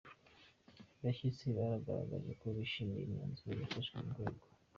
[1.03, 4.45] bashyitsi baragaragaje ko bishimiye imyamzuro yafashwe mu rwego